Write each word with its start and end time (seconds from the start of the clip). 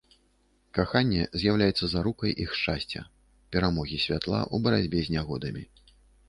Каханне 0.77 1.27
з'яўляецца 1.41 1.85
зарукай 1.91 2.31
іх 2.45 2.55
шчасця, 2.61 3.03
перамогі 3.57 4.01
святла 4.07 4.41
ў 4.55 4.65
барацьбе 4.65 4.99
з 5.05 5.17
нягодамі. 5.19 5.63